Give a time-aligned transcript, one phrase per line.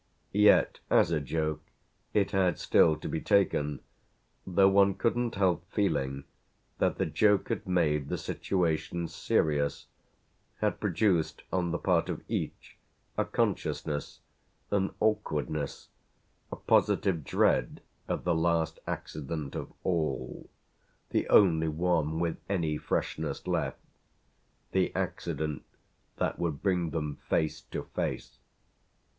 [0.33, 1.61] Yet as a joke
[2.11, 3.81] it had still to be taken,
[4.47, 6.23] though one couldn't help feeling
[6.79, 9.85] that the joke had made the situation serious,
[10.57, 12.77] had produced on the part of each
[13.15, 14.21] a consciousness,
[14.71, 15.89] an awkwardness,
[16.51, 20.49] a positive dread of the last accident of all,
[21.11, 23.77] the only one with any freshness left,
[24.71, 25.61] the accident
[26.17, 28.39] that would bring them face to face.